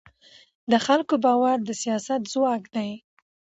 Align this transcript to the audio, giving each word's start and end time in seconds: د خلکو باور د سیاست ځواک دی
د 0.71 0.73
خلکو 0.85 1.15
باور 1.25 1.57
د 1.63 1.69
سیاست 1.81 2.21
ځواک 2.33 2.63
دی 2.75 2.89